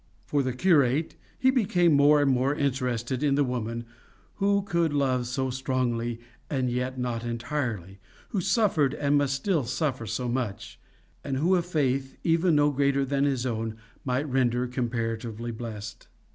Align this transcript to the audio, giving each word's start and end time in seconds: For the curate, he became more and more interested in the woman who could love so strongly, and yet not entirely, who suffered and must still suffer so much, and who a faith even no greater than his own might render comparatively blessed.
For 0.25 0.41
the 0.41 0.53
curate, 0.53 1.15
he 1.37 1.51
became 1.51 1.93
more 1.93 2.23
and 2.23 2.31
more 2.31 2.55
interested 2.55 3.21
in 3.21 3.35
the 3.35 3.43
woman 3.43 3.85
who 4.37 4.63
could 4.63 4.93
love 4.93 5.27
so 5.27 5.51
strongly, 5.51 6.19
and 6.49 6.71
yet 6.71 6.97
not 6.97 7.23
entirely, 7.23 7.99
who 8.29 8.41
suffered 8.41 8.95
and 8.95 9.15
must 9.15 9.35
still 9.35 9.63
suffer 9.63 10.07
so 10.07 10.27
much, 10.27 10.79
and 11.23 11.37
who 11.37 11.53
a 11.53 11.61
faith 11.61 12.17
even 12.23 12.55
no 12.55 12.71
greater 12.71 13.05
than 13.05 13.25
his 13.25 13.45
own 13.45 13.77
might 14.03 14.27
render 14.27 14.65
comparatively 14.65 15.51
blessed. 15.51 16.07